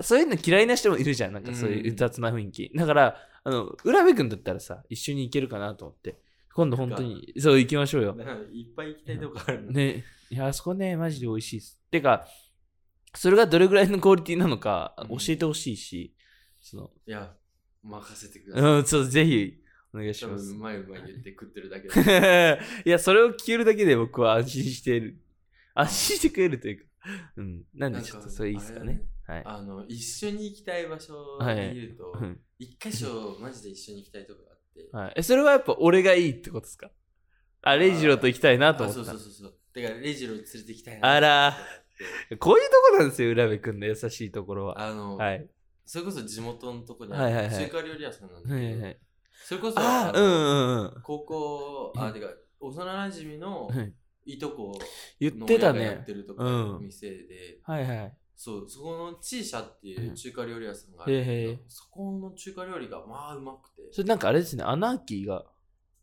[0.00, 1.32] そういうの嫌いな人もいるじゃん。
[1.32, 2.72] なんかそういうう雑な雰囲気。
[2.74, 6.18] だから、あの、浦部君だったらさ、一緒に行けるかなと思って。
[6.54, 8.16] 今度本当に、そう行きましょうよ。
[8.52, 9.70] いっぱい行きたいとこあるの。
[9.70, 11.80] ね、いや、あそこね、マジで美味しいです。
[11.90, 12.26] てか、
[13.14, 16.14] それがどれぐらいのクオリティなのかうん教えてほしいし、
[16.60, 17.32] その、いや、
[17.82, 18.72] 任せてください。
[18.72, 19.54] うん、ちょっとぜひ、
[19.94, 20.54] お願いしますう。
[20.56, 22.54] まいうまい言って食ってるだけだ。
[22.84, 25.18] いや、それを聞けるだけで僕は安心している。
[25.74, 26.84] 安心してくれるというか。
[27.36, 27.64] うん。
[27.74, 29.02] なんでちょっとそれいいですかね。
[29.28, 29.42] はい。
[29.44, 34.88] あの、一緒に行きたい場所はいで言うとう、ん一箇所マジで一緒に行きたいとこがあって。
[34.96, 35.12] はい。
[35.16, 36.90] え、それはやっぱ俺がいいってことですか？
[37.62, 39.12] あ、レイジローと行きたいなとあ思った。
[39.12, 39.54] そうそうそうそう。
[39.74, 41.14] だからレジロー連れて行きたいな。
[41.14, 41.56] あら
[42.40, 44.80] こういうとこなんですよ、浦部君の優しいところは。
[44.80, 45.48] あの、はい。
[45.84, 48.98] それこそ地元のとこにはいはいはい中華料理屋さんなんだけどはいはいはい。
[49.44, 51.02] それこそあうんうんうん。
[51.02, 52.26] 高校、あ、うんてか、
[52.60, 53.74] 幼馴染のは
[54.24, 54.78] いいとこ
[55.20, 56.12] 言ってたの親がやっねて。
[56.14, 58.17] るとこうんの店で、はいはい。
[58.40, 63.82] そう、そこのチーシャっていう中華料理屋さんがあるんだけど、へーへーそこの中華料理がまあうまくて。
[63.90, 65.44] それなんかあれですね、アナーキーが。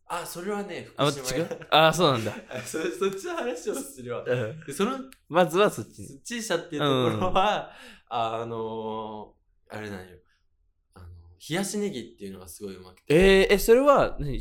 [0.06, 2.34] あ、それはね、あ、福島違うあ、そうなんだ。
[2.50, 4.22] あ そそっちの話をするわ。
[4.28, 6.22] うんでそのまずはそっちに。
[6.24, 7.72] チーシャっていうところは、
[8.10, 10.18] あのー、あれなんよ。
[10.94, 11.08] あの、
[11.50, 13.16] 冷やしネギっていうのがすごいうまくて。
[13.16, 14.38] えー、え、それは何？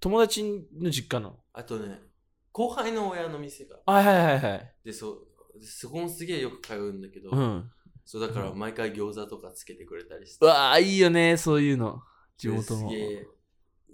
[0.00, 0.42] 友達
[0.76, 1.38] の実家なの？
[1.52, 2.00] あとね、
[2.50, 3.78] 後輩の親の店が。
[3.86, 4.74] はいはいはいはい。
[4.84, 5.27] で、そう、で
[5.62, 7.70] そこもすげえよく通うんだけど、うん。
[8.04, 10.44] そうだから毎回餃子とかつけてくれたりして。
[10.44, 12.02] うわあ、いいよね、そういうの。
[12.36, 13.04] 地元のですげ。
[13.14, 13.26] え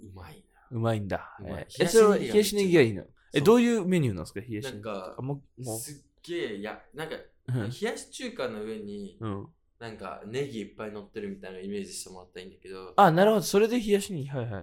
[0.03, 1.37] うまいうまいんだ。
[1.79, 3.03] えそれは冷やしネギがいいの？
[3.33, 4.39] え、どういうメニューなんですか？
[4.41, 4.71] 冷やしな。
[4.71, 4.83] ネギ。
[4.83, 7.29] なんかあ、、もう、もすっげえ、や、なんか、う。
[7.47, 9.47] うん冷やし中華の上に、うん。
[9.77, 13.43] なんかネギいっぱい乗ってるみたいなイメージしてもらったらいいんだけど、あ、なるほど。
[13.43, 14.29] それで冷やしネギ。
[14.29, 14.51] はいはい。
[14.51, 14.61] ま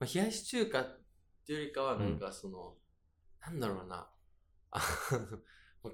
[0.00, 1.00] あ、冷やし中華っ
[1.46, 2.76] ていうよりかは、なんかその、
[3.40, 4.08] なんだろうな。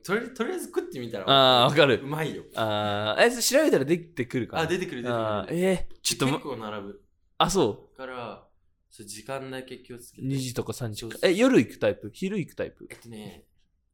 [0.02, 2.44] とりとりあえず食ってみたらあーわかるうまいよ。
[2.56, 5.24] あーえ、調べたら出てくるかなあ、出てくる出てくる。
[5.24, 7.02] あーえー、ちょっと結も、構並ぶ。
[7.38, 8.48] あ、そだから、
[8.90, 10.24] そう時間だけ気をつけう。
[10.24, 10.28] て。
[10.28, 12.10] 2時とか3時とかえ、夜行くタイプ？
[12.12, 12.86] 昼行くタイプ？
[12.90, 13.44] えっとね、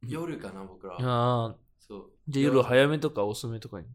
[0.07, 0.95] 夜かな、僕ら。
[0.95, 2.11] ああ、そう。
[2.27, 3.87] じゃあ夜早めとか遅めとかに。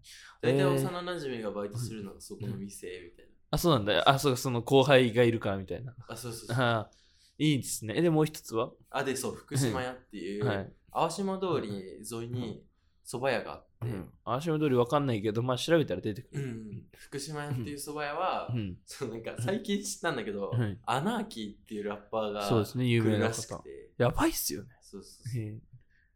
[0.43, 3.31] 大体えー幼馴染がバイトするのはそこの店みたいな。
[3.51, 4.09] あ、そうなんだ。
[4.09, 5.95] あ、そうか、その後輩がいるからみたいな。
[6.09, 6.57] あ、そうそうそう。
[6.57, 6.91] ああ、
[7.39, 7.95] いいですね。
[7.97, 8.71] え、で、もう一つは？
[8.91, 10.73] あ、で、そう、福島屋っていう、 はい。
[10.99, 11.69] 淡島通り
[12.11, 12.65] 沿いに
[13.07, 14.09] 蕎麦屋があって、うん。
[14.25, 16.83] 足元通りわかんないけど、まあ調べたら出てくうんる。
[16.97, 18.77] 福島屋っていう蕎麦屋は、うん。
[18.87, 23.59] そうなんか最近知ったんだけど、はいアナーキーっていうラッパーがそうですね、有名な方。
[23.59, 24.69] て、やばいっすよね。
[24.81, 25.59] そうそうそうへ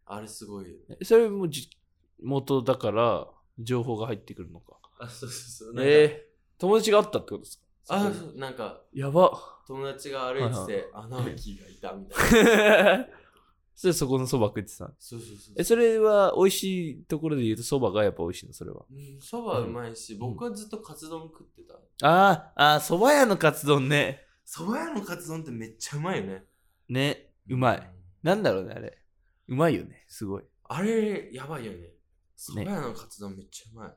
[0.06, 0.96] あれすごいよね。
[1.00, 1.70] えそれもじ
[2.22, 4.76] 元だから、情報が入ってくるのか。
[4.98, 5.84] あ、そうそうそう。
[5.84, 7.96] えー、友達があったってことですか？
[7.96, 9.30] あ、なんかにやば。
[9.66, 12.44] 友達が歩いてはいて、アナーキーがいたみたい
[12.98, 13.06] な。
[13.80, 15.54] それそこのそば食ってたそうそうそう。
[15.56, 18.84] え、それは美味しいところで言うとそばがやっぱ美味しいの、それは。
[18.90, 21.76] うん蕎麦うまいし、僕はずっとカツ丼食ってた。
[22.06, 24.20] あーあー、そば屋のカツ丼ね。
[24.46, 26.44] 蕎麦屋のカツ丼ってめっちゃうまいよね。
[26.90, 27.90] ね、うまい。
[28.22, 28.98] なんだろうね、あれ。
[29.48, 30.42] うまいよね、すごい。
[30.64, 31.78] あれ、やばいよね。
[32.36, 33.94] 蕎麦屋のカツ丼めっちゃうまい。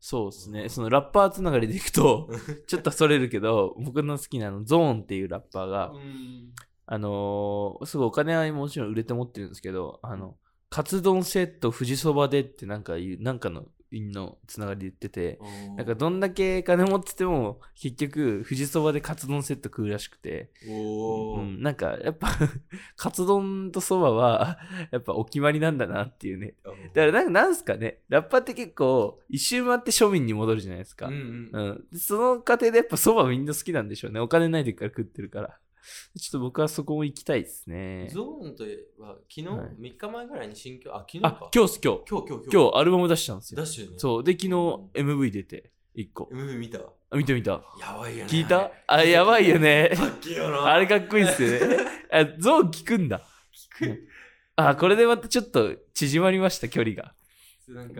[0.00, 0.68] そうですね。
[0.68, 2.28] そのラッパーつながりでいくと、
[2.66, 6.52] ちょっとそれるけど、僕の好きなあのゾーンっていうラッパーが、うん。
[6.92, 10.34] あのーすごいお金はもちろん売れて持ってるんですけど、あの、
[10.70, 15.38] カツ丼セット富士そばでってなんか言う、なんかの、のつながりで言ってて、
[15.76, 22.28] なんかどんだけ金持ってても、結局、富士そばでカツ丼セット食うらしくて、うん、なんか、やっぱ、
[22.96, 24.58] カツ丼とそばは、
[24.90, 26.54] やっぱお決まりなんだなっていうね。
[26.92, 31.06] だからなんか、なんすかね、ラッパーって結構、一周回って庶民に戻るじゃないですか。
[31.06, 31.86] うんうんうん。
[31.92, 34.18] でその過程でやっぱそばみんな好きなんでしょうね。
[34.18, 35.60] お金ない時から食ってるから。
[36.18, 38.08] ちょっと僕はそこも行きたいですね。
[38.12, 42.00] ゾーンといえば、昨日、はい3日前ぐらいに新居、あ、昨日あか。、今日今日。
[42.08, 43.56] 今日、今日、今日アルバム出したんですよ。
[43.58, 43.98] ダッシュね。
[43.98, 44.24] そう。
[44.24, 44.48] で、昨日
[44.94, 46.24] MV 出て、1個。
[46.32, 46.92] MV 見たわ。
[47.12, 47.50] あ見た見た。
[47.80, 48.30] やばいよね。
[48.30, 48.70] 聞いた？
[48.86, 49.90] あ、やばいよね。
[49.96, 50.64] かっけえよな。
[50.66, 51.76] あれかっこいいっすよね。
[52.12, 53.26] あ、ゾーン聞くんだ。
[54.56, 57.14] あ、これでまたちょっと縮まりました、距離が。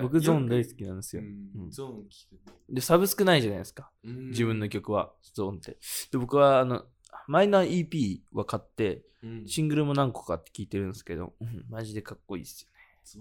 [0.03, 1.23] 僕ゾーン大よ好きなんですよ。
[1.71, 2.75] ゾーン聞く。
[2.75, 3.91] で、サブスクないじゃないですか。
[4.05, 5.79] うん自分の曲は、ゾーンって。
[6.13, 6.85] で、僕は、あの、
[7.31, 12.79] マイナー EP は買って、うんシングルも何個かって聞いてるんですけど、うんマジでかっこいいっすよね。
[13.05, 13.21] そ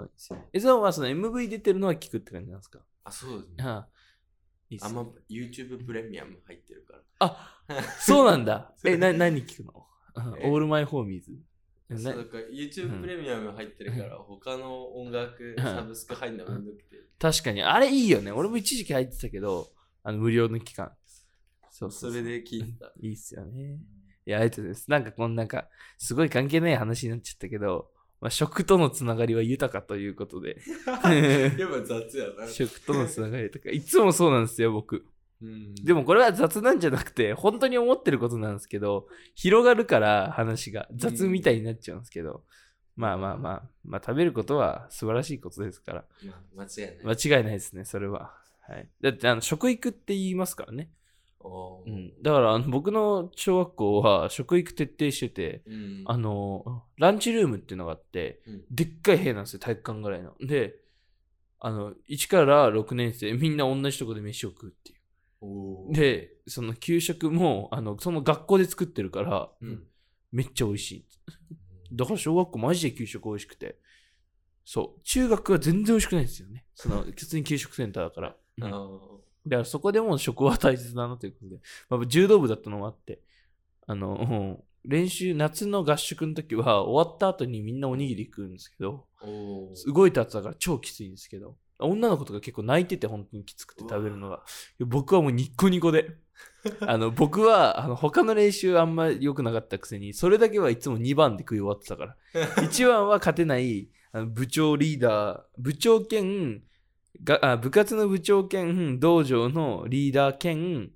[0.00, 0.48] うですよね。
[0.52, 2.78] え、ゾーンはその MV 出てるのは聞くって感じなんですか？
[3.04, 3.64] あ、そうですね。
[3.64, 3.88] ああ
[4.70, 7.00] いいねあんま YouTube プレミアム入ってるから。
[7.18, 7.54] あ、
[8.00, 8.72] そうなんだ。
[8.84, 9.86] え、な、何聞くの？
[10.40, 11.32] えオールマイホーミーズ。
[11.90, 16.96] そうなだから YouTube プレミアム入ってるから、他の音楽サブスク入んのめんどくて。
[17.18, 18.30] 確かに、あれいいよね。
[18.30, 19.68] 俺も一時期入ってたけど、
[20.02, 20.92] あの、無料の期間。
[21.78, 22.92] そうそれで聞いてた。
[23.00, 23.78] いいっすよね。
[24.26, 24.90] いや、ありがとうございます。
[24.90, 27.88] なんかこのなんか、すごい関係ない話になっちゃったけど、
[28.20, 30.58] まあ、食とのつながりは豊かということで。
[30.84, 32.48] やっぱ雑やな。
[32.48, 35.06] 食とのつながりとか、いつもそうなんですよ、僕。
[35.40, 42.42] うんでもこれは雑なんじゃなくて、本当に思ってることなんですけど、広がるから話が雑みたいになっちゃうんですけど、
[42.96, 47.16] まあまあまあ、まあ食べることは素晴らしいことですから、まあ、間違いない。
[47.16, 48.34] 間違いないですね、それは。
[48.62, 48.90] はい。
[49.00, 50.90] だって、あの、食育って言いますからね。
[51.44, 52.12] うん。
[52.22, 60.34] だから、あの僕の小学校は食育徹底してて、うんあの、ランチルームっていうのがあって、うんでっかい部屋なんですよ、体育館ぐらいの。
[60.40, 60.74] で、
[61.60, 65.92] あの、1から6年生、みんな同じとこで飯を食うっていう。
[65.92, 69.84] で、その給食も、あの、その学校で作ってるから、うん
[70.30, 71.06] めっちゃ美味しい。
[71.90, 73.78] だから小学校マジで給食美味しくて。
[74.64, 75.00] そう。
[75.02, 76.66] 中学は全然美味しくないんですよね。
[76.74, 78.36] その、普通に給食センターだから。
[79.46, 81.60] だーからそこでも食は大切だなということで。
[81.88, 83.20] まあ、柔道部だったのもあって、
[83.86, 84.22] あの、う
[84.62, 89.06] ん練習、夏の合宿の時は終わった後にみんなおにぎり食うんですけど、
[89.86, 94.42] 動いた後だから超きついんですけど、女の子とか結構泣いてて本当にきつくて食べるのが。
[94.80, 96.16] 僕はもうニッコニコで。
[96.80, 102.16] あの僕はあの他の練習あんま良くなかったくせに、それだけはいつも2番で食い終わってたから。
[102.62, 106.62] 1番は勝てないあの部長リーダー、部長兼
[107.24, 110.90] があ部活の部長兼道場のリーダー兼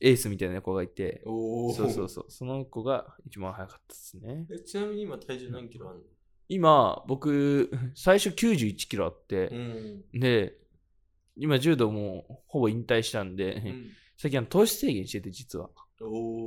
[0.00, 4.46] エースみたいな子がいて、そうそうそう、その子が一番早かったですね。
[4.50, 6.00] えちなみに今体重何キロある
[6.48, 9.60] 今、僕、最初91キロあって、のう
[10.16, 10.20] ん。
[10.20, 10.54] で、
[11.36, 13.90] 今柔道もほぼ引退したんで、うん
[14.20, 15.70] 最近糖質制限してて実は。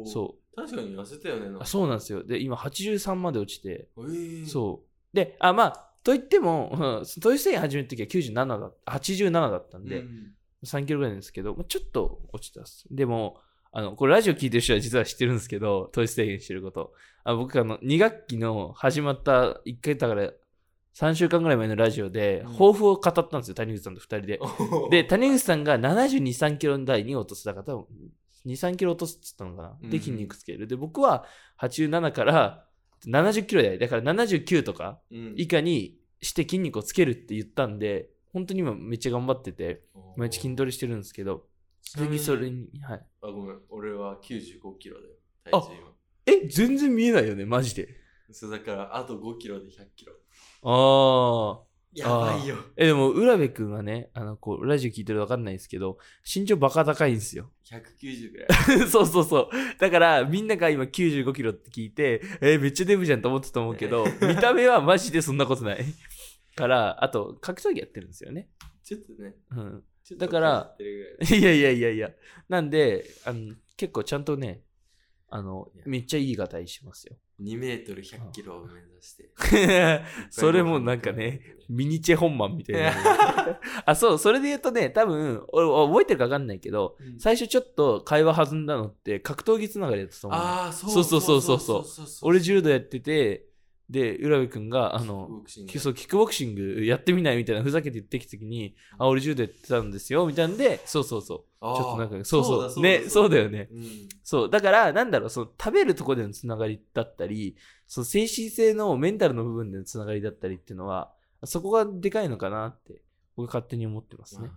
[0.06, 1.58] そ確かに痩せたよね。
[1.60, 2.24] あそうなんですよ。
[2.24, 5.15] で、今83まで落ちて、えー、そう。
[5.15, 10.34] で、あ、まあ、といっても、うん糖質制限始めるときは97だ、87だったんで、うん
[10.66, 12.86] 3キロぐらいですけど、まあちょっと落ちたっす。
[12.89, 13.38] でも、
[13.74, 16.94] あの、これラジオ聞いてる人は実は知ってるんですけど、糖質制限してること。
[17.24, 20.32] あ僕、あの、2学期の始まった1回だから、
[20.96, 24.39] 3週間ぐらい前のラジオで、うん抱負を語ったんですよ、谷口さんと2人で。
[24.92, 27.46] で、谷口さんが72、3キロ台に落とす。
[27.46, 27.86] だから多分、
[28.46, 29.78] 2、3キロ落とすって言ったのかな。
[29.82, 30.68] うんで、筋肉つける。
[30.68, 31.26] で、僕は
[31.60, 32.66] 87から
[33.08, 33.78] 70キロ台。
[33.80, 39.84] だから79とかうん以下にして筋肉をつけるって言ったんで、本当に今めっちゃ頑張ってて、
[40.16, 41.46] 毎日筋トレしてるんですけど、
[41.82, 43.06] 次それに、はい。
[43.22, 43.60] あ、ごめん。
[43.70, 45.13] 俺は95キロだよ。
[45.52, 45.94] あ体重今。
[46.26, 47.89] え、全然見えないよね、マジで。
[48.32, 50.13] そうだから、あと5キロで100キロ。
[50.63, 51.73] ああ。
[51.94, 52.56] やばいよ。
[52.76, 57.52] え、でも、浦部くんはね、あの、こう、ラジオ聞いてると分かんないですけど、身長バカ高いんですよ。
[57.66, 58.46] 190ぐら
[58.86, 58.88] い。
[58.90, 59.80] そうそうそう。
[59.80, 65.86] だから、みんなが今95キロって聞いて、えーめっちゃデブじゃんと思ってたと思うけど、見た目はマジでそんなことない。
[66.56, 68.50] から、あと、格闘技やってるんですよね。
[68.84, 69.36] ちょっとね。
[69.52, 69.84] うん。
[70.18, 70.76] だから
[71.22, 72.12] いいやいやいやいや。
[72.50, 74.62] なんで、あの、結構ちゃんとね、
[75.30, 77.16] あのめっちゃいいがたいしますよ。
[77.41, 79.30] 2メートル100キロを目指して。
[80.30, 82.93] それもなんかね、ミニチェ本番みたいな。
[83.86, 90.39] あ、そう、それで言うとね、多分、俺覚えてるか分かんないけど、うん最初ちょっと会話弾んだのって格闘技つながりだったと思う。
[90.39, 91.84] ああ、そうそうそうそうそう
[92.24, 93.46] 俺柔道やってて、
[93.94, 101.38] で、浦部くんが、あの、キックボクシングやってみないみたいなふざけて言ってきた時に、あ、俺柔道やってたんですよ、みたいなんで、そうそうそう。
[101.62, 102.76] ちょっとなんか、そうそう。
[102.76, 103.70] だね、そうだよね。
[103.72, 103.84] うん
[104.24, 104.50] そう。
[104.50, 113.04] だから、なんだろう、その食べるところでのつながりだったり、その精神性のメンタルの部分でのつながりだったりっていうのは、そこがでかいのかなって、
[113.36, 114.48] 僕勝手に思ってますね。
[114.48, 114.54] ま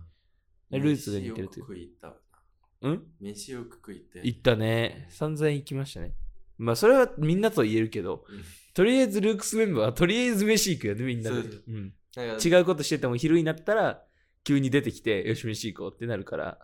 [0.77, 2.17] あルーツが似てるという飯よく食い行った。
[2.81, 3.03] うん？
[3.21, 4.21] 飯よく食い行って。
[4.23, 5.07] 行ったね。
[5.11, 6.13] 散々行きましたね。
[6.57, 8.43] まあ、それはみんなと言えるけど、うん
[8.77, 11.41] とりあえずルークスメンバーはとりあえず飯行くよね、みんなで。
[11.41, 14.03] そううん、違うことしてても昼になったら、
[14.43, 16.59] 急に出てきて、よし、飯行こうってなるから、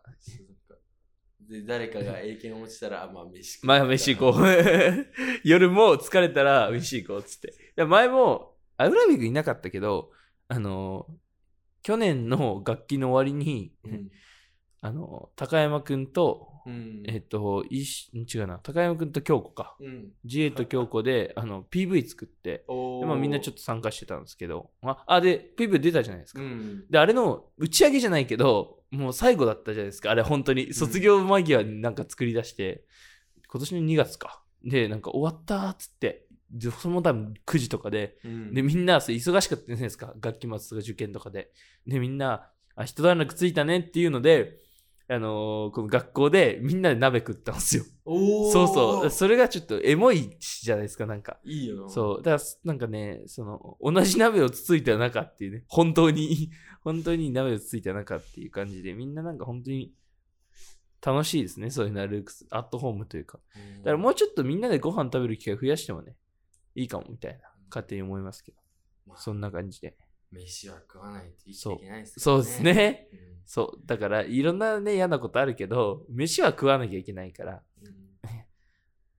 [1.50, 4.46] で、誰かが英検落ちたら、あまあ飯食うまあ飯行こう。
[5.44, 7.84] 夜も疲れたら飯行こうっつって。
[7.84, 10.12] 前も、あ、浦部君いなかったけど、
[10.48, 11.08] あの、
[11.82, 14.12] 去年の楽器の終わりに、うん。
[14.82, 17.04] あの、高山くんと、うん。
[17.08, 19.78] えっと、いし違うな、高山くんと京子か。
[19.80, 20.12] うん。
[20.26, 23.54] 自衛と京子で、あの、PV 作って、おでまあ、みんなちょっと。
[23.54, 26.42] と参加してたんですけど、あ、あで、PV 出たじゃないですか。
[26.42, 26.86] うん。
[26.90, 30.12] で、あれの打ち上げじゃないけど、もう最後だったじゃないですか。
[30.12, 30.74] あれ本当に。
[30.74, 32.84] 卒業間際になんか作り出して、
[33.48, 34.44] 今年の2月か。
[34.64, 40.14] で、なんか終わったーっつって、でその多分9時とかで、うんで、みんな忙しかったじゃないですか。
[40.20, 41.52] 学期末とか受験とかで。
[41.88, 44.60] で、みんな、あ、一段落ついたねっていうので、
[45.10, 47.84] あのーこの学校でみんなで鍋食ったんですよ。
[48.06, 49.10] そうそう。
[49.10, 51.40] それがちょっとエモいじゃないですか、なんか。
[51.44, 51.90] いいよな。
[51.90, 52.24] そう。
[52.24, 56.52] だから、なんかね、その、同じ鍋をつついた中っていうね、本当に、
[56.84, 59.94] 本当に鍋をつついた中っていう感じで、みんななんか本当に
[61.02, 63.40] 楽しいですね、そういうのはルークス、アットホームというか。
[63.56, 63.78] うん。
[63.80, 66.16] だからもうちょっとみんなでご飯食べる機会増やしてもね、
[66.76, 67.40] いいかもみたいな、
[67.70, 68.58] 勝手に思いますけど、
[69.06, 69.98] まあそんな感じで。
[70.32, 73.08] 飯は食わないと生きていけないですそうですね。
[73.44, 73.86] うんそう。
[73.86, 77.94] だから、いろんなね、嫌なことあるけど、飯は食わなきゃいけないから、うん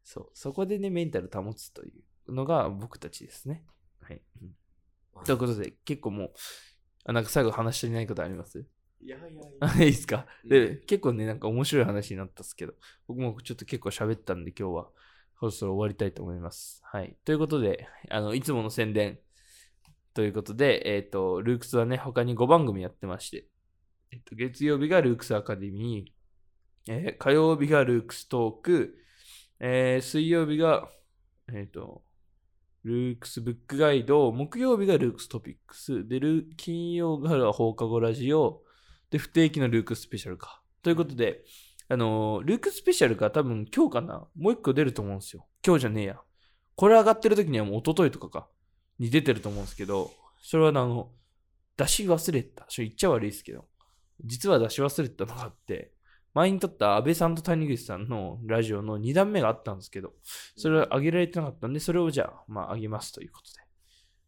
[0.03, 0.31] そう。
[0.35, 1.93] そこでね、メンタル保つとい
[2.27, 3.65] うのが僕たちですね。
[4.01, 4.23] はい。
[4.43, 4.57] うん
[5.15, 6.33] まあということで、結構もう、
[7.05, 8.67] あなんか最後話し足りないことあります？
[9.01, 9.43] いやいやいや。
[9.61, 10.27] あ いいですか？
[10.43, 12.75] うんで、結構ね、なんか面白い話になったんですけど、
[13.07, 14.91] 僕もちょっと結構喋ったんで今日は、
[15.39, 16.81] そろそろ終わりたいと思います。
[16.85, 17.17] はい。
[17.25, 19.21] ということで、あの、いつもの宣伝
[20.15, 23.47] ということで、えっ、と、ルークスはね、他に5番組やってまして、
[24.15, 28.95] えっ、と、月曜日がルークスアカデミー、えー火曜日がルークストーク、
[29.59, 30.89] えー水曜日が、
[31.53, 32.05] えっ、と、
[32.85, 36.21] ルークスブックガイド、木曜日がルークストピックス、で、
[36.57, 38.63] 金曜日が放課後ラジオ、
[39.11, 40.63] で、不定期のルークスペシャルか。
[40.81, 41.43] ということで、
[41.89, 45.49] あのールークスペシャルが多分今日かなもう一個出ると思うんですよ。
[45.67, 46.21] 今日じゃねえや。
[46.77, 48.49] これ上がってる時にはもう一昨日とかか。
[49.01, 51.11] に出てると思うんですけど、それはあの、
[51.77, 52.65] 出し忘れた。
[52.69, 53.67] それ言っちゃ悪いですけど、
[54.23, 55.93] 実は出し忘れたのがあって、
[56.35, 60.13] 前に撮った安倍さんと谷口さんのラジオの2段目があったんですけど、
[60.57, 63.61] それは上げられてなかったんで、それをじゃあ、まあ上げますということで。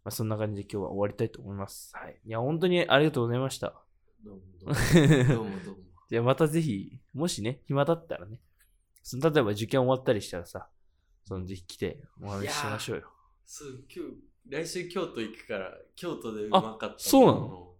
[0.04, 1.92] まあそんな感じで今日は終わりたいと思います。
[1.96, 2.20] はい。
[2.24, 3.74] いや、本当にありがとうございました。
[4.24, 4.74] どうもどうも。
[5.34, 5.82] どうもどうも。
[6.08, 8.40] じゃあまたぜひ、もしね、暇だったらね、
[9.02, 10.68] その例えば受験終わったりしたらさ、
[11.24, 13.10] そのぜひ来てお話ししましょうよ。
[13.44, 14.12] そう、今日、
[14.48, 17.74] 来週京都行くから、京都でうまかったそうなの？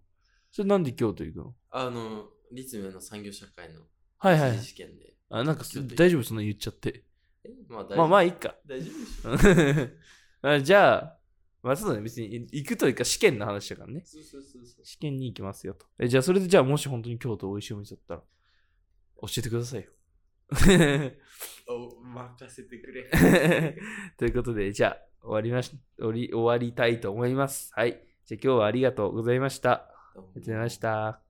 [0.51, 1.55] それなんで京都行くの？
[1.79, 3.81] あの、立命の産業社会の
[4.19, 5.13] はいはい一次試験で。
[5.29, 5.63] あ、なんか
[5.95, 6.23] 大丈夫？
[6.23, 7.03] そんな言っちゃって。
[7.43, 7.51] え？
[7.67, 7.97] まあ大丈夫。
[7.97, 8.55] まあまあいいか。
[8.65, 8.91] 大丈
[9.23, 10.47] 夫でしょ。
[10.49, 11.17] あじゃあ、
[11.61, 12.01] まあそうだね。
[12.01, 14.01] 別に行くというか試験の話だからね。
[14.05, 14.85] そうそうそうそう。
[14.85, 15.85] 試験に行きますよと。
[15.99, 18.21] えじゃあそれでじゃあもし本当に京都美味しいお店だったら、
[19.21, 19.91] 教えてくださいよ。
[21.67, 23.09] お任せてくれ。
[24.17, 27.71] ということで、じゃあ、終わりまし終わり終わりたいと思います。
[27.75, 28.01] はい。
[28.25, 29.71] じゃあ今日はありがとうございました。
[29.71, 31.26] ありがとうございました。